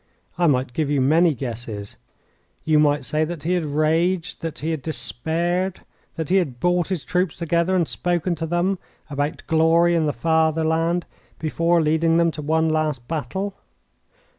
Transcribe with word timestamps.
I 0.35 0.47
might 0.47 0.73
give 0.73 0.89
you 0.89 0.99
many 0.99 1.35
guesses. 1.35 1.95
You 2.65 2.79
might 2.79 3.05
say 3.05 3.23
that 3.23 3.43
he 3.43 3.53
had 3.53 3.65
raged, 3.65 4.41
that 4.41 4.57
he 4.57 4.71
had 4.71 4.81
despaired, 4.81 5.81
that 6.15 6.29
he 6.29 6.37
had 6.37 6.59
brought 6.59 6.87
his 6.87 7.05
troops 7.05 7.35
together 7.35 7.75
and 7.75 7.87
spoken 7.87 8.33
to 8.33 8.47
them 8.47 8.79
about 9.11 9.43
glory 9.45 9.93
and 9.93 10.07
the 10.07 10.11
fatherland 10.13 11.05
before 11.37 11.83
leading 11.83 12.17
them 12.17 12.31
to 12.31 12.41
one 12.41 12.67
last 12.67 13.07
battle. 13.07 13.53